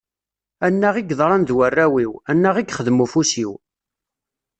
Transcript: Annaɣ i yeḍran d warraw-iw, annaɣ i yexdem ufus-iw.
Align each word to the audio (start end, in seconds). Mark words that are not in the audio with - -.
Annaɣ 0.65 0.95
i 0.97 1.03
yeḍran 1.09 1.43
d 1.47 1.49
warraw-iw, 1.55 2.11
annaɣ 2.31 2.55
i 2.57 2.63
yexdem 2.63 3.03
ufus-iw. 3.05 3.51